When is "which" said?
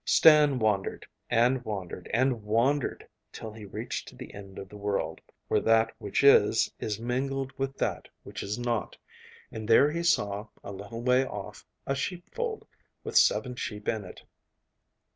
5.99-6.23, 8.23-8.41